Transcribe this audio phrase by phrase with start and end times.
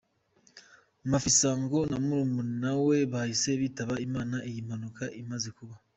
[1.11, 5.75] Mafisango na murumuna we bahise bitaba Imana iyi mpanuka imaze kuba.